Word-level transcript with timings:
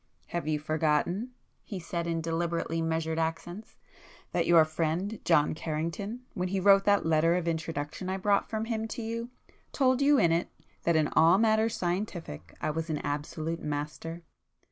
"Have 0.29 0.47
you 0.47 0.57
forgotten"—he 0.57 1.77
said 1.79 2.07
in 2.07 2.21
deliberately 2.21 2.81
measured 2.81 3.19
accents—"that 3.19 4.47
your 4.47 4.65
friend 4.65 5.19
John 5.23 5.53
Carrington, 5.53 6.21
when 6.33 6.47
he 6.47 6.59
wrote 6.59 6.85
that 6.85 7.05
letter 7.05 7.35
of 7.35 7.47
introduction 7.47 8.09
I 8.09 8.17
brought 8.17 8.49
from 8.49 8.65
him 8.65 8.87
to 8.87 9.03
you, 9.03 9.29
told 9.71 10.01
you 10.01 10.17
in 10.17 10.31
it, 10.31 10.49
that 10.85 10.95
in 10.95 11.07
all 11.09 11.37
matters 11.37 11.75
scientific 11.77 12.55
I 12.59 12.71
was 12.71 12.89
an 12.89 12.97
'absolute 13.03 13.59
master? 13.61 14.23